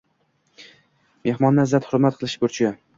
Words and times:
Mehmonni 1.29 1.69
izzat-hurmat 1.69 2.21
qilish 2.21 2.39
burchi. 2.47 2.77